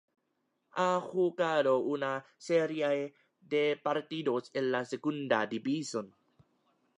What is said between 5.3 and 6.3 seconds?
División.